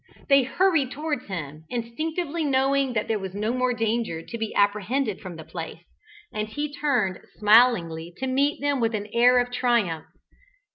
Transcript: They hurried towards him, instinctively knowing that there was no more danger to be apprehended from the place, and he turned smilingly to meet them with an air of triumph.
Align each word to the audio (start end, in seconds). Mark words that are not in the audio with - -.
They 0.29 0.41
hurried 0.41 0.89
towards 0.89 1.27
him, 1.27 1.65
instinctively 1.69 2.43
knowing 2.43 2.93
that 2.93 3.07
there 3.07 3.19
was 3.19 3.35
no 3.35 3.53
more 3.53 3.71
danger 3.71 4.23
to 4.23 4.35
be 4.39 4.51
apprehended 4.55 5.21
from 5.21 5.35
the 5.35 5.43
place, 5.43 5.83
and 6.33 6.47
he 6.47 6.73
turned 6.73 7.19
smilingly 7.37 8.11
to 8.17 8.25
meet 8.25 8.61
them 8.61 8.79
with 8.79 8.95
an 8.95 9.09
air 9.13 9.37
of 9.37 9.51
triumph. 9.51 10.07